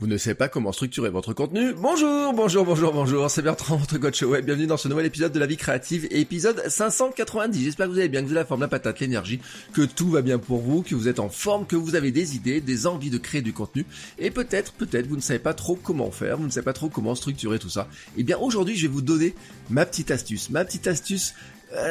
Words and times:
Vous 0.00 0.06
ne 0.06 0.16
savez 0.16 0.34
pas 0.34 0.48
comment 0.48 0.72
structurer 0.72 1.10
votre 1.10 1.34
contenu 1.34 1.74
Bonjour, 1.74 2.32
bonjour, 2.32 2.64
bonjour, 2.64 2.90
bonjour, 2.90 3.30
c'est 3.30 3.42
Bertrand, 3.42 3.76
votre 3.76 3.98
coach 3.98 4.22
web. 4.22 4.46
Bienvenue 4.46 4.66
dans 4.66 4.78
ce 4.78 4.88
nouvel 4.88 5.04
épisode 5.04 5.30
de 5.30 5.38
la 5.38 5.44
vie 5.44 5.58
créative, 5.58 6.08
épisode 6.10 6.62
590. 6.66 7.62
J'espère 7.62 7.86
que 7.86 7.92
vous 7.92 7.98
allez 7.98 8.08
bien, 8.08 8.22
que 8.22 8.24
vous 8.24 8.32
avez 8.32 8.40
la 8.40 8.46
forme, 8.46 8.62
la 8.62 8.68
patate, 8.68 8.98
l'énergie, 9.00 9.40
que 9.74 9.82
tout 9.82 10.08
va 10.08 10.22
bien 10.22 10.38
pour 10.38 10.60
vous, 10.60 10.80
que 10.80 10.94
vous 10.94 11.06
êtes 11.06 11.20
en 11.20 11.28
forme, 11.28 11.66
que 11.66 11.76
vous 11.76 11.96
avez 11.96 12.12
des 12.12 12.34
idées, 12.34 12.62
des 12.62 12.86
envies 12.86 13.10
de 13.10 13.18
créer 13.18 13.42
du 13.42 13.52
contenu. 13.52 13.84
Et 14.18 14.30
peut-être, 14.30 14.72
peut-être, 14.72 15.06
vous 15.06 15.16
ne 15.16 15.20
savez 15.20 15.38
pas 15.38 15.52
trop 15.52 15.76
comment 15.76 16.10
faire, 16.10 16.38
vous 16.38 16.46
ne 16.46 16.50
savez 16.50 16.64
pas 16.64 16.72
trop 16.72 16.88
comment 16.88 17.14
structurer 17.14 17.58
tout 17.58 17.68
ça. 17.68 17.86
Eh 18.16 18.22
bien, 18.22 18.38
aujourd'hui, 18.38 18.76
je 18.76 18.86
vais 18.86 18.92
vous 18.92 19.02
donner 19.02 19.34
ma 19.68 19.84
petite 19.84 20.10
astuce. 20.10 20.48
Ma 20.48 20.64
petite 20.64 20.86
astuce 20.86 21.34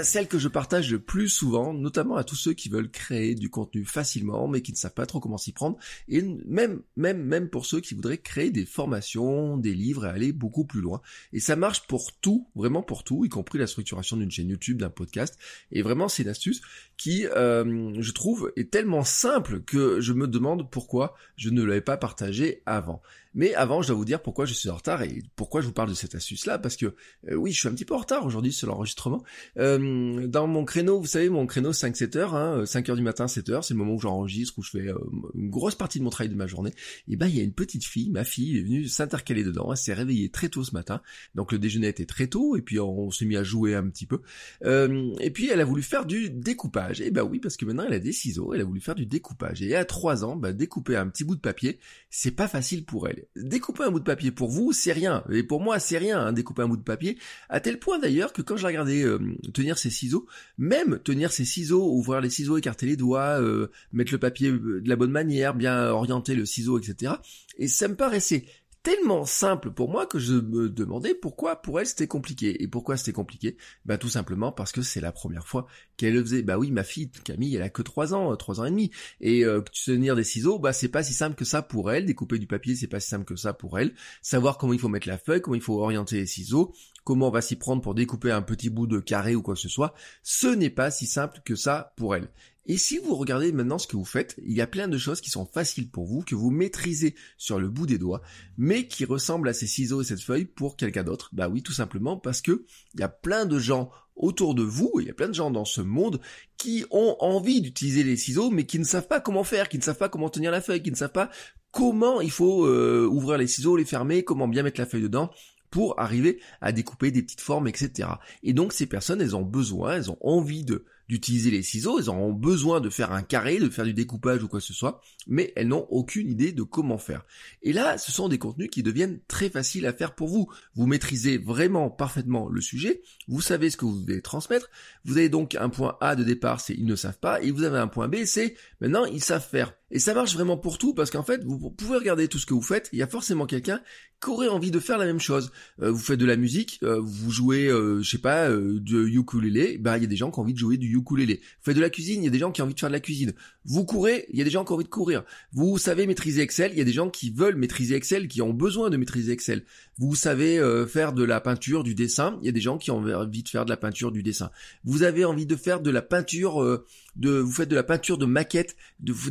celle 0.03 0.27
que 0.27 0.39
je 0.39 0.47
partage 0.47 0.91
le 0.91 0.99
plus 0.99 1.29
souvent, 1.29 1.73
notamment 1.73 2.15
à 2.15 2.23
tous 2.23 2.35
ceux 2.35 2.53
qui 2.53 2.70
veulent 2.70 2.91
créer 2.91 3.35
du 3.35 3.49
contenu 3.49 3.85
facilement, 3.85 4.47
mais 4.47 4.61
qui 4.61 4.71
ne 4.71 4.77
savent 4.77 4.93
pas 4.93 5.05
trop 5.05 5.20
comment 5.20 5.37
s'y 5.37 5.51
prendre, 5.51 5.77
et 6.07 6.21
même, 6.21 6.81
même, 6.95 7.23
même 7.23 7.49
pour 7.49 7.65
ceux 7.65 7.79
qui 7.79 7.93
voudraient 7.93 8.17
créer 8.17 8.51
des 8.51 8.65
formations, 8.65 9.57
des 9.57 9.73
livres 9.73 10.05
et 10.05 10.09
aller 10.09 10.34
beaucoup 10.34 10.65
plus 10.65 10.81
loin. 10.81 11.01
Et 11.34 11.39
ça 11.39 11.55
marche 11.55 11.87
pour 11.87 12.13
tout, 12.20 12.48
vraiment 12.55 12.84
pour 12.84 13.04
tout, 13.04 13.26
y 13.26 13.29
compris 13.29 13.59
la 13.59 13.67
structuration 13.67 14.17
d'une 14.17 14.31
chaîne 14.31 14.49
YouTube, 14.49 14.77
d'un 14.77 14.89
podcast. 14.89 15.37
Et 15.71 15.82
vraiment, 15.82 16.09
c'est 16.09 16.23
une 16.23 16.29
astuce 16.29 16.61
qui, 16.98 17.26
euh, 17.27 17.93
je 17.99 18.11
trouve, 18.11 18.51
est 18.55 18.71
tellement 18.71 19.04
simple 19.04 19.61
que 19.61 20.01
je 20.01 20.13
me 20.13 20.27
demande 20.27 20.70
pourquoi 20.70 21.15
je 21.37 21.49
ne 21.49 21.63
l'avais 21.63 21.82
pas 21.82 21.98
partagé 21.98 22.61
avant. 22.65 23.01
Mais 23.35 23.54
avant, 23.54 23.82
je 23.82 23.88
dois 23.88 23.98
vous 23.98 24.05
dire 24.05 24.22
pourquoi 24.22 24.46
je 24.46 24.54
suis 24.54 24.70
en 24.70 24.76
retard 24.76 25.04
et 25.04 25.22
pourquoi 25.35 25.62
je 25.62 25.68
vous 25.68 25.74
parle 25.74 25.90
de 25.90 25.94
cette 25.94 26.16
astuce-là, 26.16 26.58
parce 26.58 26.76
que 26.76 26.88
euh, 27.30 27.35
oui, 27.35 27.52
je 27.52 27.60
suis 27.60 27.68
un 27.68 27.74
petit 27.74 27.85
peu 27.85 27.94
en 27.94 27.99
retard 27.99 28.26
aujourd'hui 28.26 28.52
sur 28.52 28.68
l'enregistrement. 28.68 29.24
Euh, 29.58 30.27
dans 30.27 30.48
mon 30.48 30.66
créneau, 30.66 30.99
vous 30.99 31.08
savez, 31.08 31.30
mon 31.30 31.46
créneau 31.46 31.72
5-7 31.72 32.18
heures, 32.18 32.35
hein, 32.35 32.66
5 32.66 32.90
heures 32.90 32.96
du 32.96 33.04
matin, 33.04 33.27
7 33.27 33.50
heures, 33.50 33.63
c'est 33.63 33.74
le 33.74 33.77
moment 33.77 33.94
où 33.94 34.00
j'enregistre, 34.00 34.57
où 34.57 34.63
je 34.63 34.72
fais 34.72 34.88
euh, 34.88 34.98
une 35.35 35.50
grosse 35.50 35.76
partie 35.76 36.00
de 36.00 36.04
mon 36.04 36.10
travail 36.10 36.30
de 36.30 36.35
ma 36.35 36.48
journée. 36.48 36.74
Et 37.07 37.16
ben, 37.16 37.27
il 37.27 37.35
y 37.35 37.40
a 37.40 37.44
une 37.44 37.54
petite 37.54 37.85
fille, 37.85 38.10
ma 38.10 38.24
fille, 38.24 38.57
est 38.57 38.63
venue 38.63 38.88
s'intercaler 38.88 39.44
dedans. 39.44 39.72
Elle 39.72 39.77
s'est 39.77 39.94
réveillée 39.94 40.30
très 40.30 40.50
tôt 40.50 40.63
ce 40.63 40.74
matin, 40.74 41.02
donc 41.35 41.52
le 41.52 41.60
déjeuner 41.60 41.88
était 41.88 42.05
très 42.05 42.27
tôt, 42.27 42.55
et 42.55 42.62
puis 42.62 42.80
on, 42.80 43.12
s'est 43.12 43.26
mis 43.26 43.38
à 43.38 43.44
jouer 43.44 43.76
un 43.76 43.88
petit 43.90 44.05
peu. 44.05 44.22
et 44.63 45.32
puis 45.32 45.50
elle 45.50 45.62
a 45.62 45.66
voulu 45.66 45.82
faire 45.84 46.05
du 46.05 46.30
découpage. 46.30 47.02
Et 47.02 47.12
ben 47.12 47.24
oui, 47.24 47.40
parce 47.40 47.57
que 47.57 47.66
maintenant 47.66 47.84
elle 47.88 47.94
a 47.94 48.00
des 48.00 48.12
ciseaux, 48.12 48.54
elle 48.54 48.62
a 48.62 48.63
voulu 48.63 48.82
faire 48.82 48.96
du 48.96 49.05
découpage. 49.05 49.62
Et 49.62 49.76
à 49.76 49.85
3 49.85 50.24
ans, 50.24 50.35
ben, 50.35 50.54
découper 50.54 50.96
un 50.96 51.07
petit 51.07 51.24
bout 51.24 51.35
de 51.35 51.41
papier, 51.41 51.80
c'est 52.10 52.32
pas 52.32 52.48
facile 52.48 52.85
pour 52.85 53.07
elle. 53.07 53.18
Découper 53.35 53.84
un 53.84 53.91
bout 53.91 53.99
de 53.99 54.05
papier 54.05 54.31
pour 54.31 54.49
vous, 54.49 54.73
c'est 54.73 54.91
rien. 54.91 55.23
Et 55.31 55.43
pour 55.43 55.62
moi, 55.62 55.79
c'est 55.79 55.98
rien, 55.98 56.20
hein, 56.20 56.34
découper 56.34 56.62
un 56.63 56.67
bout 56.67 56.77
de 56.77 56.84
papier. 56.84 57.17
À 57.49 57.59
tel 57.59 57.79
point 57.79 57.99
d'ailleurs 57.99 58.34
que 58.34 58.41
quand 58.41 58.57
je 58.57 58.65
regardais 58.65 59.03
euh, 59.03 59.20
tenir 59.53 59.77
ses 59.77 59.89
ciseaux, 59.89 60.27
même 60.57 60.99
tenir 61.03 61.31
ses 61.31 61.45
ciseaux, 61.45 61.91
ouvrir 61.93 62.21
les 62.21 62.29
ciseaux, 62.29 62.57
écarter 62.57 62.85
les 62.85 62.95
doigts, 62.95 63.41
euh, 63.41 63.67
mettre 63.93 64.11
le 64.11 64.19
papier 64.19 64.51
de 64.51 64.88
la 64.88 64.95
bonne 64.95 65.11
manière, 65.11 65.53
bien 65.53 65.89
orienter 65.89 66.35
le 66.35 66.45
ciseau, 66.45 66.79
etc. 66.79 67.13
Et 67.57 67.67
ça 67.67 67.88
me 67.88 67.95
paraissait 67.95 68.45
tellement 68.84 69.25
simple 69.25 69.72
pour 69.72 69.90
moi 69.90 70.06
que 70.06 70.19
je 70.19 70.34
me 70.34 70.69
demandais 70.69 71.13
pourquoi 71.13 71.62
pour 71.62 71.79
elle 71.79 71.85
c'était 71.85 72.07
compliqué. 72.07 72.62
Et 72.63 72.67
pourquoi 72.67 72.97
c'était 72.97 73.13
compliqué? 73.13 73.57
Bah 73.85 73.97
tout 73.97 74.09
simplement 74.09 74.51
parce 74.51 74.72
que 74.72 74.81
c'est 74.81 75.01
la 75.01 75.12
première 75.12 75.47
fois 75.47 75.67
qu'elle 75.97 76.13
le 76.13 76.22
faisait. 76.22 76.41
Bah 76.41 76.57
oui, 76.57 76.72
ma 76.72 76.84
fille 76.84 77.09
Camille, 77.23 77.56
elle 77.56 77.62
a 77.62 77.69
que 77.69 77.81
3 77.81 78.13
ans, 78.13 78.35
3 78.35 78.62
ans 78.62 78.66
et 78.66 78.72
demi. 78.72 78.91
Et 79.22 79.44
euh, 79.45 79.62
tenir 79.85 80.16
des 80.16 80.23
ciseaux, 80.23 80.59
bah 80.59 80.73
c'est 80.73 80.88
pas 80.88 81.03
si 81.03 81.13
simple 81.13 81.35
que 81.35 81.45
ça 81.45 81.62
pour 81.62 81.91
elle. 81.91 82.06
Découper 82.06 82.39
du 82.39 82.47
papier, 82.47 82.75
c'est 82.75 82.88
pas 82.88 83.00
si 83.00 83.09
simple 83.09 83.25
que 83.25 83.35
ça 83.35 83.53
pour 83.53 83.79
elle. 83.79 83.94
Savoir 84.22 84.57
comment 84.57 84.73
il 84.73 84.79
faut 84.79 84.89
mettre 84.89 85.07
la 85.07 85.18
feuille, 85.18 85.41
comment 85.41 85.56
il 85.56 85.62
faut 85.62 85.81
orienter 85.81 86.18
les 86.18 86.25
ciseaux, 86.25 86.73
comment 87.03 87.27
on 87.27 87.31
va 87.31 87.41
s'y 87.41 87.55
prendre 87.55 87.81
pour 87.81 87.95
découper 87.95 88.31
un 88.31 88.41
petit 88.41 88.69
bout 88.69 88.87
de 88.87 88.99
carré 88.99 89.35
ou 89.35 89.41
quoi 89.41 89.55
que 89.55 89.61
ce 89.61 89.69
soit, 89.69 89.93
ce 90.23 90.47
n'est 90.47 90.69
pas 90.69 90.91
si 90.91 91.05
simple 91.05 91.41
que 91.43 91.55
ça 91.55 91.93
pour 91.97 92.15
elle. 92.15 92.29
Et 92.65 92.77
si 92.77 92.99
vous 92.99 93.15
regardez 93.15 93.51
maintenant 93.51 93.79
ce 93.79 93.87
que 93.87 93.97
vous 93.97 94.05
faites, 94.05 94.35
il 94.45 94.55
y 94.55 94.61
a 94.61 94.67
plein 94.67 94.87
de 94.87 94.97
choses 94.99 95.21
qui 95.21 95.31
sont 95.31 95.47
faciles 95.47 95.89
pour 95.89 96.05
vous, 96.05 96.21
que 96.21 96.35
vous 96.35 96.51
maîtrisez 96.51 97.15
sur 97.35 97.59
le 97.59 97.67
bout 97.67 97.88
des 97.88 97.97
doigts, 97.97 98.21
mais 98.59 98.88
qui 98.88 99.05
ressemblent 99.05 99.49
à 99.49 99.53
ces 99.53 99.65
ciseaux 99.65 100.03
et 100.03 100.05
cette 100.05 100.21
feuille 100.21 100.45
pour 100.45 100.77
quelqu'un 100.77 101.03
d'autre. 101.03 101.31
Bah 101.33 101.49
oui, 101.49 101.63
tout 101.63 101.73
simplement 101.73 102.17
parce 102.17 102.41
que 102.41 102.65
il 102.93 102.99
y 102.99 103.03
a 103.03 103.09
plein 103.09 103.47
de 103.47 103.57
gens 103.57 103.89
autour 104.15 104.53
de 104.53 104.61
vous, 104.61 104.91
il 104.99 105.07
y 105.07 105.09
a 105.09 105.15
plein 105.15 105.29
de 105.29 105.33
gens 105.33 105.49
dans 105.49 105.65
ce 105.65 105.81
monde 105.81 106.21
qui 106.57 106.85
ont 106.91 107.15
envie 107.21 107.61
d'utiliser 107.61 108.03
les 108.03 108.17
ciseaux, 108.17 108.51
mais 108.51 108.65
qui 108.65 108.77
ne 108.77 108.83
savent 108.83 109.07
pas 109.07 109.19
comment 109.19 109.43
faire, 109.43 109.67
qui 109.67 109.79
ne 109.79 109.83
savent 109.83 109.97
pas 109.97 110.09
comment 110.09 110.29
tenir 110.29 110.51
la 110.51 110.61
feuille, 110.61 110.83
qui 110.83 110.91
ne 110.91 110.95
savent 110.95 111.11
pas 111.11 111.31
comment 111.71 112.21
il 112.21 112.29
faut 112.31 112.67
euh, 112.67 113.07
ouvrir 113.09 113.39
les 113.39 113.47
ciseaux, 113.47 113.77
les 113.77 113.85
fermer, 113.85 114.23
comment 114.23 114.47
bien 114.47 114.61
mettre 114.61 114.79
la 114.79 114.85
feuille 114.85 115.01
dedans 115.01 115.31
pour 115.69 116.00
arriver 116.00 116.40
à 116.62 116.72
découper 116.72 117.12
des 117.12 117.22
petites 117.22 117.41
formes, 117.41 117.68
etc. 117.68 118.09
Et 118.44 118.53
donc 118.53 118.74
ces 118.74 118.85
personnes, 118.85 119.22
elles 119.22 119.35
ont 119.35 119.44
besoin, 119.44 119.96
elles 119.96 120.12
ont 120.12 120.18
envie 120.22 120.66
d'utiliser 121.07 121.52
les 121.52 121.63
ciseaux, 121.63 122.00
elles 122.00 122.09
auront 122.09 122.34
besoin 122.34 122.81
de 122.81 122.90
faire 122.90 123.12
un 123.12 123.24
carré, 123.24 123.59
de 123.59 123.69
faire 123.69 123.85
du 123.85 123.94
découpage 123.94 124.44
ou 124.44 124.47
quoi 124.47 124.59
que 124.59 124.66
ce 124.66 124.74
soit, 124.74 125.02
mais 125.28 125.53
elles 125.56 125.68
n'ont 125.68 125.88
aucune 125.90 126.30
idée 126.30 126.52
de 126.52 126.63
comment 126.63 126.97
faire. 126.97 127.25
Et 127.62 127.74
là, 127.74 127.97
ce 127.97 128.12
sont 128.12 128.30
des 128.30 128.38
contenus 128.38 128.69
qui 128.72 128.84
deviennent 128.84 129.19
très 129.28 129.50
faciles 129.50 129.85
à 129.85 129.94
faire 129.94 130.16
pour 130.16 130.28
vous. 130.28 130.52
Vous 130.75 130.85
maîtrisez 130.85 131.38
vraiment 131.38 131.90
parfaitement 131.90 132.50
le 132.50 132.62
sujet, 132.62 133.01
vous 133.28 133.41
savez 133.41 133.69
ce 133.69 133.78
que 133.78 133.86
vous 133.86 134.01
devez 134.01 134.22
transmettre, 134.22 134.69
vous 135.06 135.18
avez 135.18 135.30
donc 135.30 135.56
un 135.56 135.69
point 135.69 135.97
A 136.01 136.16
de 136.16 136.24
départ, 136.24 136.62
c'est 136.62 136.74
ils 136.74 136.86
ne 136.86 136.96
savent 136.96 137.19
pas, 137.19 137.41
et 137.41 137.51
vous 137.51 137.63
avez 137.63 137.80
un 137.80 137.88
point 137.88 138.07
B, 138.07 138.25
c'est 138.25 138.56
maintenant 138.80 139.06
ils 139.06 139.24
savent 139.24 139.47
faire. 139.47 139.74
Et 139.91 140.00
ça 140.00 140.13
marche 140.13 140.33
vraiment 140.33 140.57
pour 140.57 140.77
tout 140.77 140.94
parce 140.94 141.09
qu'en 141.09 141.23
fait, 141.23 141.44
vous 141.44 141.72
pouvez 141.72 141.97
regarder 141.97 142.27
tout 142.27 142.38
ce 142.38 142.45
que 142.45 142.53
vous 142.53 142.61
faites, 142.61 142.89
il 142.94 143.00
y 143.00 143.03
a 143.03 143.07
forcément 143.07 143.45
quelqu'un 143.45 143.81
qui 144.22 144.29
aurait 144.29 144.50
envie 144.50 144.72
de 144.72 144.79
faire 144.79 144.97
la 144.97 145.05
même 145.05 145.19
chose. 145.19 145.51
Euh, 145.81 145.91
vous 145.91 146.00
faites 146.00 146.19
de 146.19 146.25
la 146.25 146.35
musique, 146.35 146.79
euh, 146.83 147.00
vous 147.01 147.31
jouez, 147.31 147.67
euh, 147.67 148.01
je 148.01 148.09
sais 148.09 148.17
pas, 148.17 148.50
du 148.50 149.17
ukulélé, 149.17 149.77
bah 149.77 149.97
il 149.97 150.01
y 150.01 150.05
a 150.05 150.09
des 150.09 150.16
gens 150.16 150.29
qui 150.29 150.39
ont 150.39 150.44
envie 150.44 150.53
de 150.53 150.59
jouer 150.59 150.77
du 150.77 150.95
ukulélé. 150.95 151.35
Vous 151.35 151.63
faites 151.63 151.75
de 151.75 151.81
la 151.81 151.89
cuisine, 151.89 152.22
il 152.22 152.25
y 152.25 152.27
a 152.27 152.31
des 152.31 152.39
gens 152.39 152.51
qui 152.51 152.61
ont 152.61 152.66
envie 152.66 152.73
de 152.73 152.79
faire 152.79 152.89
de 152.89 152.94
la 152.94 153.00
cuisine. 153.00 153.33
Vous 153.66 153.85
courez, 153.85 154.25
il 154.31 154.38
y 154.38 154.41
a 154.41 154.44
des 154.44 154.51
gens 154.51 154.66
qui 154.66 154.72
ont 154.72 154.75
envie 154.75 154.83
de 154.83 154.89
courir. 154.89 155.23
Vous 155.53 155.77
savez 155.77 156.06
maîtriser 156.06 156.41
Excel, 156.41 156.71
il 156.73 156.77
y 156.77 156.81
a 156.81 156.85
des 156.85 156.91
gens 156.91 157.09
qui 157.09 157.29
veulent 157.31 157.56
maîtriser 157.56 157.95
Excel, 157.95 158.27
qui 158.27 158.41
ont 158.41 158.53
besoin 158.53 158.89
de 158.89 158.97
maîtriser 158.97 159.31
Excel. 159.31 159.63
Vous 159.97 160.16
savez 160.16 160.59
faire 160.88 161.13
de 161.13 161.23
la 161.23 161.41
peinture, 161.41 161.83
du 161.83 161.95
dessin, 161.95 162.38
il 162.41 162.45
y 162.45 162.50
a 162.50 162.53
des 162.53 162.61
gens 162.61 162.77
qui 162.77 162.91
ont 162.91 162.97
envie 162.97 163.44
de 163.44 163.50
faire 163.50 163.66
de 163.66 163.69
la 163.69 163.77
peinture, 163.77 164.11
du 164.11 164.23
dessin. 164.23 164.50
Vous 164.83 165.03
avez 165.03 165.25
envie 165.25 165.45
de 165.45 165.56
faire 165.56 165.81
de 165.81 165.89
la 165.89 166.01
peinture 166.01 166.83
de, 167.16 167.39
vous 167.39 167.51
faites 167.51 167.69
de 167.69 167.75
la 167.75 167.83
peinture 167.83 168.17
de 168.17 168.25
maquettes, 168.25 168.75
de 169.00 169.11
vous, 169.11 169.29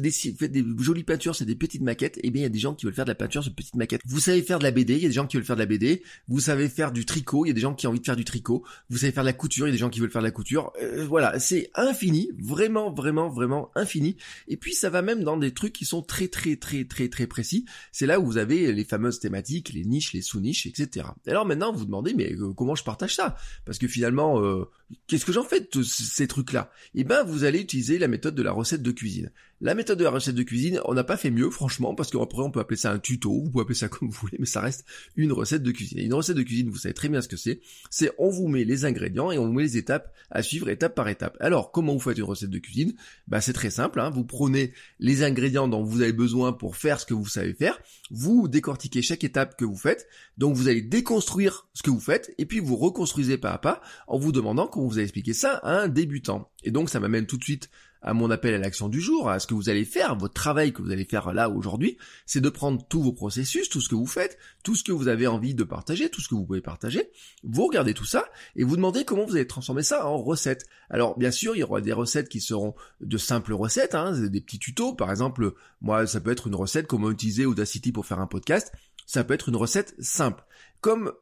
des 0.48 0.64
jolies 0.78 1.04
peintures, 1.04 1.34
c'est 1.34 1.44
des 1.44 1.54
petites 1.54 1.82
maquettes, 1.82 2.18
et 2.18 2.28
eh 2.28 2.30
bien 2.30 2.40
il 2.40 2.44
y 2.44 2.46
a 2.46 2.50
des 2.50 2.58
gens 2.58 2.74
qui 2.74 2.86
veulent 2.86 2.94
faire 2.94 3.04
de 3.04 3.10
la 3.10 3.14
peinture 3.14 3.42
sur 3.42 3.54
petites 3.54 3.76
maquettes. 3.76 4.02
Vous 4.06 4.20
savez 4.20 4.42
faire 4.42 4.58
de 4.58 4.64
la 4.64 4.70
BD, 4.70 4.94
il 4.94 5.02
y 5.02 5.06
a 5.06 5.08
des 5.08 5.14
gens 5.14 5.26
qui 5.26 5.36
veulent 5.36 5.46
faire 5.46 5.56
de 5.56 5.60
la 5.60 5.66
BD. 5.66 6.02
Vous 6.28 6.40
savez 6.40 6.68
faire 6.68 6.92
du 6.92 7.04
tricot, 7.04 7.44
il 7.44 7.48
y 7.48 7.50
a 7.50 7.54
des 7.54 7.60
gens 7.60 7.74
qui 7.74 7.86
ont 7.86 7.90
envie 7.90 8.00
de 8.00 8.04
faire 8.04 8.16
du 8.16 8.24
tricot. 8.24 8.64
Vous 8.90 8.98
savez 8.98 9.12
faire 9.12 9.24
de 9.24 9.28
la 9.28 9.32
couture, 9.32 9.66
il 9.66 9.70
y 9.70 9.72
a 9.72 9.72
des 9.72 9.78
gens 9.78 9.90
qui 9.90 10.00
veulent 10.00 10.10
faire 10.10 10.22
de 10.22 10.26
la 10.26 10.32
couture. 10.32 10.72
Euh, 10.82 11.06
voilà, 11.06 11.38
c'est 11.38 11.70
infini, 11.74 12.30
vraiment, 12.38 12.92
vraiment, 12.92 13.28
vraiment 13.28 13.70
infini. 13.74 14.16
Et 14.48 14.56
puis 14.56 14.74
ça 14.74 14.90
va 14.90 15.02
même 15.02 15.22
dans 15.22 15.36
des 15.36 15.52
trucs 15.52 15.72
qui 15.72 15.84
sont 15.84 16.02
très, 16.02 16.28
très, 16.28 16.56
très, 16.56 16.84
très, 16.84 17.08
très 17.08 17.26
précis. 17.26 17.64
C'est 17.92 18.06
là 18.06 18.20
où 18.20 18.26
vous 18.26 18.38
avez 18.38 18.72
les 18.72 18.84
fameuses 18.84 19.20
thématiques, 19.20 19.72
les 19.72 19.84
niches, 19.84 20.12
les 20.12 20.22
sous-niches, 20.22 20.66
etc. 20.66 21.06
Alors 21.26 21.46
maintenant 21.46 21.72
vous 21.72 21.80
vous 21.80 21.84
demandez 21.84 22.14
mais 22.14 22.32
euh, 22.32 22.52
comment 22.54 22.74
je 22.74 22.84
partage 22.84 23.14
ça? 23.14 23.36
Parce 23.64 23.78
que 23.78 23.88
finalement, 23.88 24.42
euh, 24.42 24.64
qu'est-ce 25.06 25.24
que 25.24 25.32
j'en 25.32 25.44
fais 25.44 25.60
de 25.60 25.82
ces 25.82 26.26
trucs-là? 26.26 26.70
Eh 26.94 27.04
ben 27.04 27.22
vous 27.24 27.44
allez 27.44 27.60
utiliser 27.60 27.98
la 27.98 28.08
méthode 28.08 28.34
de 28.34 28.42
la 28.42 28.52
recette 28.52 28.82
de 28.82 28.90
cuisine. 28.90 29.30
La 29.60 29.74
méthode 29.74 29.98
de 29.98 30.04
la 30.04 30.10
recette 30.10 30.36
de 30.36 30.44
cuisine, 30.44 30.80
on 30.84 30.94
n'a 30.94 31.02
pas 31.02 31.16
fait 31.16 31.32
mieux, 31.32 31.50
franchement, 31.50 31.96
parce 31.96 32.12
qu'après 32.12 32.42
on 32.42 32.50
peut 32.52 32.60
appeler 32.60 32.76
ça 32.76 32.92
un 32.92 33.00
tuto, 33.00 33.32
vous 33.32 33.50
pouvez 33.50 33.62
appeler 33.62 33.74
ça 33.74 33.88
comme 33.88 34.08
vous 34.08 34.18
voulez, 34.20 34.36
mais 34.38 34.46
ça 34.46 34.60
reste 34.60 34.84
une 35.16 35.32
recette 35.32 35.64
de 35.64 35.72
cuisine. 35.72 35.98
une 35.98 36.14
recette 36.14 36.36
de 36.36 36.42
cuisine, 36.44 36.70
vous 36.70 36.78
savez 36.78 36.94
très 36.94 37.08
bien 37.08 37.20
ce 37.20 37.26
que 37.26 37.36
c'est. 37.36 37.60
C'est 37.90 38.12
on 38.18 38.30
vous 38.30 38.46
met 38.46 38.64
les 38.64 38.84
ingrédients 38.84 39.32
et 39.32 39.38
on 39.38 39.46
vous 39.46 39.52
met 39.52 39.64
les 39.64 39.76
étapes 39.76 40.14
à 40.30 40.42
suivre 40.42 40.68
étape 40.68 40.94
par 40.94 41.08
étape. 41.08 41.36
Alors, 41.40 41.72
comment 41.72 41.92
vous 41.92 42.00
faites 42.00 42.18
une 42.18 42.24
recette 42.24 42.50
de 42.50 42.58
cuisine? 42.58 42.94
Bah 43.26 43.40
c'est 43.40 43.52
très 43.52 43.70
simple, 43.70 43.98
hein. 43.98 44.10
vous 44.10 44.24
prenez 44.24 44.72
les 45.00 45.24
ingrédients 45.24 45.66
dont 45.66 45.82
vous 45.82 46.02
avez 46.02 46.12
besoin 46.12 46.52
pour 46.52 46.76
faire 46.76 47.00
ce 47.00 47.06
que 47.06 47.14
vous 47.14 47.26
savez 47.26 47.52
faire, 47.52 47.80
vous 48.12 48.46
décortiquez 48.46 49.02
chaque 49.02 49.24
étape 49.24 49.56
que 49.58 49.64
vous 49.64 49.76
faites, 49.76 50.06
donc 50.36 50.54
vous 50.54 50.68
allez 50.68 50.82
déconstruire 50.82 51.66
ce 51.74 51.82
que 51.82 51.90
vous 51.90 52.00
faites, 52.00 52.32
et 52.38 52.46
puis 52.46 52.60
vous 52.60 52.76
reconstruisez 52.76 53.38
pas 53.38 53.50
à 53.50 53.58
pas 53.58 53.80
en 54.06 54.18
vous 54.18 54.30
demandant 54.30 54.68
vous 54.86 54.94
allez 54.94 55.04
expliquer 55.04 55.34
ça 55.34 55.54
à 55.62 55.80
un 55.80 55.88
débutant. 55.88 56.50
Et 56.62 56.70
donc 56.70 56.90
ça 56.90 57.00
m'amène 57.00 57.26
tout 57.26 57.38
de 57.38 57.44
suite 57.44 57.70
à 58.02 58.14
mon 58.14 58.30
appel 58.30 58.54
à 58.54 58.58
l'action 58.58 58.88
du 58.88 59.00
jour, 59.00 59.28
à 59.28 59.40
ce 59.40 59.46
que 59.46 59.54
vous 59.54 59.68
allez 59.68 59.84
faire, 59.84 60.16
votre 60.16 60.34
travail 60.34 60.72
que 60.72 60.82
vous 60.82 60.90
allez 60.90 61.04
faire 61.04 61.32
là 61.32 61.50
aujourd'hui, 61.50 61.98
c'est 62.26 62.40
de 62.40 62.48
prendre 62.48 62.86
tous 62.88 63.02
vos 63.02 63.12
processus, 63.12 63.68
tout 63.68 63.80
ce 63.80 63.88
que 63.88 63.94
vous 63.94 64.06
faites, 64.06 64.38
tout 64.62 64.74
ce 64.74 64.84
que 64.84 64.92
vous 64.92 65.08
avez 65.08 65.26
envie 65.26 65.54
de 65.54 65.64
partager, 65.64 66.08
tout 66.08 66.20
ce 66.20 66.28
que 66.28 66.34
vous 66.34 66.44
pouvez 66.44 66.60
partager, 66.60 67.10
vous 67.42 67.66
regardez 67.66 67.94
tout 67.94 68.04
ça 68.04 68.26
et 68.56 68.64
vous 68.64 68.76
demandez 68.76 69.04
comment 69.04 69.24
vous 69.24 69.34
allez 69.34 69.46
transformer 69.46 69.82
ça 69.82 70.06
en 70.06 70.18
recettes. 70.18 70.66
Alors 70.90 71.18
bien 71.18 71.30
sûr, 71.30 71.56
il 71.56 71.60
y 71.60 71.62
aura 71.62 71.80
des 71.80 71.92
recettes 71.92 72.28
qui 72.28 72.40
seront 72.40 72.74
de 73.00 73.18
simples 73.18 73.52
recettes, 73.52 73.94
hein, 73.94 74.12
des 74.12 74.40
petits 74.40 74.58
tutos, 74.58 74.94
par 74.94 75.10
exemple, 75.10 75.54
moi 75.80 76.06
ça 76.06 76.20
peut 76.20 76.30
être 76.30 76.46
une 76.46 76.54
recette 76.54 76.86
comment 76.86 77.10
utiliser 77.10 77.46
Audacity 77.46 77.92
pour 77.92 78.06
faire 78.06 78.20
un 78.20 78.26
podcast, 78.26 78.72
ça 79.06 79.24
peut 79.24 79.34
être 79.34 79.48
une 79.48 79.56
recette 79.56 79.94
simple. 79.98 80.44
Comme 80.80 81.12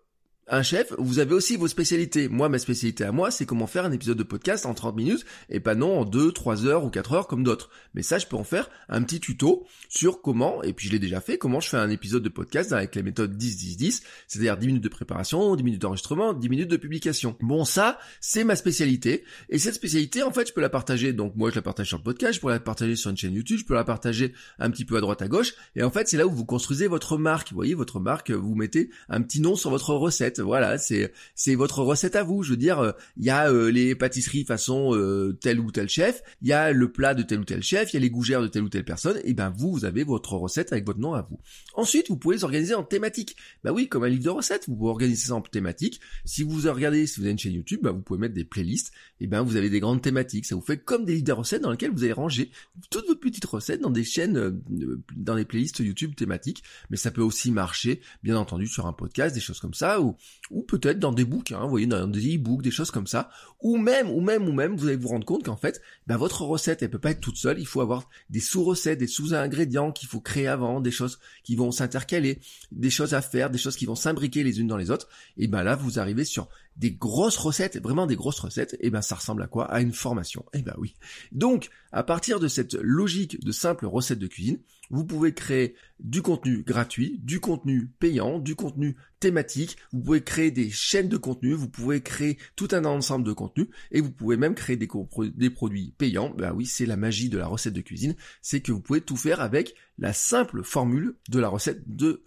un 0.49 0.63
chef, 0.63 0.93
vous 0.99 1.19
avez 1.19 1.35
aussi 1.35 1.57
vos 1.57 1.67
spécialités. 1.67 2.29
Moi, 2.29 2.49
ma 2.49 2.61
spécialité 2.61 3.03
à 3.03 3.11
moi, 3.11 3.33
c'est 3.33 3.47
comment 3.47 3.67
faire 3.67 3.85
un 3.85 3.91
épisode 3.91 4.17
de 4.17 4.23
podcast 4.23 4.65
en 4.65 4.75
30 4.75 4.95
minutes 4.95 5.25
et 5.51 5.59
pas 5.59 5.75
non 5.75 5.99
en 5.99 6.05
2, 6.05 6.31
3 6.31 6.67
heures 6.67 6.85
ou 6.85 6.91
4 6.91 7.13
heures 7.15 7.27
comme 7.27 7.43
d'autres. 7.43 7.69
Mais 7.95 8.03
ça, 8.03 8.19
je 8.19 8.27
peux 8.27 8.37
en 8.37 8.45
faire 8.45 8.71
un 8.89 9.03
petit 9.03 9.19
tuto 9.19 9.67
sur 9.89 10.23
comment, 10.23 10.63
et 10.63 10.73
puis 10.73 10.87
je 10.87 10.93
l'ai 10.93 11.01
déjà 11.01 11.21
fait, 11.21 11.37
comment 11.37 11.59
je 11.59 11.69
fais 11.69 11.77
un 11.77 11.91
épisode 11.91 12.23
de 12.23 12.29
podcast 12.29 12.73
avec 12.73 12.95
la 12.95 13.03
méthode 13.03 13.37
10-10-10, 13.37 14.03
c'est-à-dire 14.29 14.57
10 14.57 14.67
minutes 14.69 14.85
de 14.85 14.89
préparation, 14.89 15.57
10 15.57 15.65
minutes 15.65 15.83
d'enregistrement, 15.83 16.33
10 16.33 16.49
minutes 16.49 16.71
de 16.71 16.77
publication. 16.77 17.37
Bon, 17.41 17.65
ça, 17.65 17.99
c'est 18.21 18.45
ma 18.45 18.55
spécialité. 18.55 19.25
Et 19.49 19.59
cette 19.59 19.75
spécialité, 19.75 20.23
en 20.23 20.31
fait, 20.31 20.47
je 20.47 20.53
peux 20.53 20.61
la 20.61 20.71
partager. 20.71 21.13
Donc 21.13 21.35
moi, 21.35 21.51
je 21.51 21.57
la 21.57 21.63
partage 21.63 21.89
sur 21.89 21.99
le 21.99 22.05
podcast, 22.05 22.35
je 22.35 22.41
peux 22.41 22.51
la 22.51 22.61
partager 22.61 22.95
sur 22.95 23.11
une 23.11 23.17
chaîne 23.17 23.35
YouTube, 23.35 23.59
je 23.59 23.65
peux 23.65 23.75
la 23.75 23.85
partager 23.85 24.33
un 24.61 24.71
petit 24.71 24.85
peu 24.85 24.97
à 24.97 25.01
droite 25.01 25.23
à 25.23 25.29
gauche. 25.29 25.55
Et 25.75 25.83
en 25.83 25.91
fait, 25.91 26.07
c'est 26.07 26.17
là 26.17 26.27
où 26.29 26.31
vous 26.31 26.45
construisez 26.45 26.87
votre 26.87 27.19
marque. 27.19 27.51
Vous 27.51 27.57
voyez, 27.57 27.75
votre 27.75 27.99
marque, 27.99 28.31
vous 28.31 28.55
mettez 28.55 28.91
un 29.09 29.23
petit 29.23 29.41
nom 29.41 29.57
sur 29.57 29.71
votre 29.71 29.93
recette 29.95 30.36
voilà, 30.41 30.79
c'est 30.79 31.12
c'est 31.35 31.55
votre 31.55 31.83
recette 31.83 32.17
à 32.17 32.23
vous. 32.23 32.43
Je 32.43 32.50
veux 32.50 32.56
dire, 32.56 32.94
il 33.17 33.25
y 33.25 33.31
a 33.31 33.50
euh, 33.50 33.71
les 33.71 33.94
pâtisseries 33.94 34.44
façon 34.44 34.94
euh, 34.94 35.37
tel 35.41 35.61
ou 35.61 35.71
tel 35.71 35.88
chef, 35.88 36.23
il 36.43 36.49
y 36.49 36.53
a 36.53 36.73
le 36.73 36.93
plat 36.93 37.15
de 37.15 37.23
tel 37.23 37.41
ou 37.41 37.44
tel 37.44 37.62
chef, 37.62 37.93
il 37.93 37.97
y 37.97 37.99
a 37.99 38.00
les 38.00 38.11
gougères 38.11 38.43
de 38.43 38.49
telle 38.49 38.62
ou 38.62 38.69
telle 38.69 38.85
personne. 38.85 39.21
Et 39.25 39.35
ben 39.35 39.50
vous, 39.56 39.73
vous 39.73 39.85
avez 39.85 40.05
votre 40.05 40.35
recette 40.35 40.73
avec 40.73 40.87
votre 40.87 40.99
nom 40.99 41.15
à 41.15 41.23
vous. 41.23 41.38
Ensuite, 41.75 42.09
vous 42.09 42.17
pouvez 42.17 42.37
les 42.37 42.44
organiser 42.44 42.75
en 42.75 42.83
thématique. 42.83 43.37
Bah 43.65 43.73
oui, 43.73 43.88
comme 43.88 44.05
un 44.05 44.09
livre 44.09 44.25
de 44.25 44.31
recettes, 44.31 44.69
vous 44.69 44.77
pouvez 44.77 44.91
organiser 44.91 45.27
ça 45.29 45.35
en 45.35 45.41
thématique. 45.41 46.00
Si 46.25 46.43
vous 46.43 46.56
regardez, 46.71 47.06
si 47.06 47.21
vous 47.21 47.27
avez 47.27 47.33
une 47.33 47.38
chaîne 47.38 47.55
YouTube, 47.55 47.81
bah 47.83 47.93
vous 47.93 48.03
pouvez 48.03 48.21
mettre 48.21 48.35
des 48.35 48.44
playlists. 48.44 48.93
Et 49.21 49.27
ben 49.27 49.43
vous 49.43 49.56
avez 49.56 49.71
des 49.71 49.81
grandes 49.81 50.03
thématiques. 50.03 50.47
Ça 50.47 50.55
vous 50.55 50.61
fait 50.61 50.79
comme 50.79 51.05
des 51.05 51.15
livres 51.15 51.27
de 51.27 51.33
recettes 51.33 51.62
dans 51.62 51.71
lesquels 51.71 51.91
vous 51.91 52.05
allez 52.05 52.12
ranger 52.12 52.50
toutes 52.91 53.06
vos 53.06 53.17
petites 53.17 53.44
recettes 53.44 53.81
dans 53.81 53.91
des 53.91 54.05
chaînes, 54.05 54.37
euh, 54.37 55.03
dans 55.17 55.37
des 55.37 55.44
playlists 55.44 55.79
YouTube 55.79 56.15
thématiques. 56.15 56.62
Mais 56.91 56.97
ça 56.97 57.11
peut 57.11 57.23
aussi 57.23 57.50
marcher, 57.50 58.00
bien 58.23 58.37
entendu, 58.37 58.67
sur 58.67 58.87
un 58.87 58.93
podcast, 58.93 59.35
des 59.35 59.41
choses 59.41 59.61
comme 59.61 59.75
ça, 59.75 60.00
ou 60.00 60.17
ou 60.50 60.62
peut-être 60.62 60.99
dans 60.99 61.12
des 61.12 61.25
bouquins, 61.25 61.62
vous 61.62 61.70
voyez, 61.70 61.87
dans 61.87 62.06
des 62.06 62.37
e-books, 62.37 62.62
des 62.62 62.70
choses 62.70 62.90
comme 62.90 63.06
ça, 63.06 63.31
ou 63.61 63.76
même, 63.76 64.11
ou 64.11 64.20
même, 64.20 64.49
ou 64.49 64.52
même, 64.52 64.76
vous 64.76 64.87
allez 64.87 64.96
vous 64.96 65.08
rendre 65.08 65.26
compte 65.26 65.44
qu'en 65.44 65.56
fait, 65.56 65.81
ben, 66.06 66.17
votre 66.17 66.43
recette, 66.43 66.82
elle 66.82 66.90
peut 66.90 66.99
pas 66.99 67.11
être 67.11 67.20
toute 67.20 67.37
seule, 67.37 67.58
il 67.58 67.67
faut 67.67 67.81
avoir 67.81 68.08
des 68.31 68.40
sous-recettes, 68.40 68.99
des 68.99 69.06
sous-ingrédients 69.06 69.93
qu'il 69.93 70.08
faut 70.08 70.20
créer 70.20 70.46
avant, 70.46 70.81
des 70.81 70.90
choses 70.90 71.19
qui 71.43 71.56
vont 71.56 71.73
s'intercaler, 71.73 72.40
des 72.70 72.90
choses 72.90 73.14
à 73.14 73.23
faire, 73.23 73.50
des 73.50 73.58
choses 73.58 73.76
qui 73.76 73.87
vont 73.87 73.94
s'imbriquer 73.94 74.44
les 74.44 74.61
unes 74.61 74.69
dans 74.69 74.76
les 74.76 74.90
autres, 74.90 75.08
et 75.37 75.49
ben 75.49 75.62
là, 75.62 75.75
vous 75.75 75.99
arrivez 75.99 76.25
sur 76.25 76.49
des 76.76 76.93
grosses 76.93 77.38
recettes, 77.38 77.81
vraiment 77.82 78.06
des 78.06 78.17
grosses 78.17 78.40
recettes, 78.40 78.76
et 78.81 78.90
ben 78.90 79.02
ça 79.02 79.14
ressemble 79.14 79.43
à 79.43 79.46
quoi? 79.46 79.64
À 79.67 79.81
une 79.81 79.93
formation. 79.93 80.44
Et 80.52 80.62
ben 80.62 80.75
oui. 80.78 80.94
Donc, 81.32 81.70
à 81.93 82.02
partir 82.02 82.40
de 82.40 82.49
cette 82.49 82.75
logique 82.75 83.43
de 83.43 83.52
simple 83.52 83.87
recette 83.87 84.19
de 84.19 84.26
cuisine, 84.26 84.58
vous 84.90 85.05
pouvez 85.05 85.34
créer 85.34 85.75
du 85.99 86.23
contenu 86.23 86.62
gratuit, 86.62 87.19
du 87.23 87.40
contenu 87.40 87.90
payant, 87.99 88.38
du 88.38 88.55
contenu 88.55 88.96
thématique, 89.19 89.76
vous 89.93 90.00
pouvez 90.00 90.23
créer 90.23 90.50
des 90.50 90.70
chaînes 90.70 91.08
de 91.08 91.17
contenu, 91.17 91.55
vous 91.55 91.69
pouvez 91.69 92.02
créer 92.02 92.38
tout 92.55 92.69
un 92.73 92.84
ensemble 92.84 93.26
de 93.26 93.32
contenus, 93.32 93.69
et 93.90 94.00
vous 94.00 94.12
pouvez 94.12 94.37
même 94.37 94.55
créer 94.55 94.76
des, 94.76 94.88
des 95.34 95.50
produits 95.50 95.94
payants. 95.99 96.32
Ben 96.37 96.52
oui, 96.52 96.67
c'est 96.67 96.87
la 96.87 96.96
magie 96.96 97.28
de 97.28 97.38
la 97.38 97.46
recette 97.46 97.75
de 97.75 97.81
cuisine, 97.81 98.14
c'est 98.43 98.61
que 98.61 98.73
vous 98.73 98.81
pouvez 98.81 99.00
tout 99.00 99.17
faire 99.17 99.40
avec 99.40 99.75
la 99.99 100.12
simple 100.12 100.62
formule 100.62 101.17
de 101.31 101.40
la 101.40 101.49
recette 101.49 101.82
de 101.87 102.23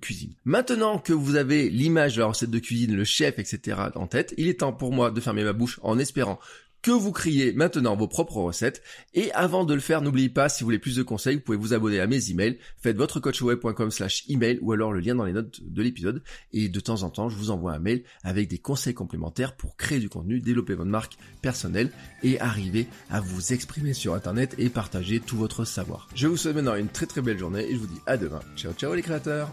cuisine. 0.00 0.34
Maintenant 0.44 0.98
que 0.98 1.12
vous 1.12 1.36
avez 1.36 1.70
l'image 1.70 2.16
de 2.16 2.20
la 2.20 2.26
recette 2.26 2.50
de 2.50 2.58
cuisine, 2.58 2.94
le 2.94 3.04
chef, 3.04 3.38
etc. 3.38 3.78
en 3.94 4.06
tête, 4.06 4.34
il 4.36 4.48
est 4.48 4.60
temps 4.60 4.72
pour 4.72 4.92
moi 4.92 5.10
de 5.10 5.20
fermer 5.20 5.44
ma 5.44 5.52
bouche 5.52 5.78
en 5.82 5.98
espérant 5.98 6.38
que 6.82 6.90
vous 6.90 7.12
criez 7.12 7.52
maintenant 7.52 7.96
vos 7.96 8.08
propres 8.08 8.38
recettes. 8.38 8.82
Et 9.14 9.32
avant 9.32 9.64
de 9.64 9.74
le 9.74 9.80
faire, 9.80 10.02
n'oubliez 10.02 10.28
pas, 10.28 10.48
si 10.48 10.62
vous 10.62 10.66
voulez 10.66 10.78
plus 10.78 10.96
de 10.96 11.02
conseils, 11.02 11.36
vous 11.36 11.42
pouvez 11.42 11.58
vous 11.58 11.74
abonner 11.74 12.00
à 12.00 12.06
mes 12.06 12.30
emails. 12.30 12.58
Faites 12.78 12.96
votre 12.96 13.20
coachweb.com 13.20 13.90
slash 13.90 14.24
email 14.28 14.58
ou 14.62 14.72
alors 14.72 14.92
le 14.92 15.00
lien 15.00 15.14
dans 15.14 15.24
les 15.24 15.32
notes 15.32 15.60
de 15.62 15.82
l'épisode. 15.82 16.22
Et 16.52 16.68
de 16.68 16.80
temps 16.80 17.02
en 17.02 17.10
temps, 17.10 17.28
je 17.28 17.36
vous 17.36 17.50
envoie 17.50 17.72
un 17.72 17.78
mail 17.78 18.02
avec 18.22 18.48
des 18.48 18.58
conseils 18.58 18.94
complémentaires 18.94 19.56
pour 19.56 19.76
créer 19.76 19.98
du 19.98 20.08
contenu, 20.08 20.40
développer 20.40 20.74
votre 20.74 20.90
marque 20.90 21.16
personnelle 21.42 21.90
et 22.22 22.40
arriver 22.40 22.86
à 23.10 23.20
vous 23.20 23.52
exprimer 23.52 23.92
sur 23.92 24.14
Internet 24.14 24.54
et 24.58 24.70
partager 24.70 25.20
tout 25.20 25.36
votre 25.36 25.64
savoir. 25.64 26.08
Je 26.14 26.26
vous 26.26 26.36
souhaite 26.36 26.56
maintenant 26.56 26.74
une 26.74 26.88
très 26.88 27.06
très 27.06 27.20
belle 27.20 27.38
journée 27.38 27.68
et 27.68 27.74
je 27.74 27.78
vous 27.78 27.86
dis 27.86 28.00
à 28.06 28.16
demain. 28.16 28.40
Ciao 28.56 28.72
ciao 28.72 28.94
les 28.94 29.02
créateurs 29.02 29.52